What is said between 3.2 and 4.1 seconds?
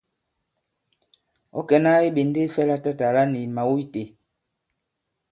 ni mào itē?